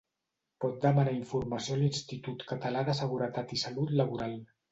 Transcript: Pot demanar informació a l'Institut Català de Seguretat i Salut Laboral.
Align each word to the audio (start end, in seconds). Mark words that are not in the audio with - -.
Pot 0.63 0.77
demanar 0.85 1.11
informació 1.17 1.75
a 1.75 1.77
l'Institut 1.81 2.41
Català 2.53 2.83
de 2.87 2.97
Seguretat 3.03 3.55
i 3.59 3.61
Salut 3.67 3.97
Laboral. 4.03 4.37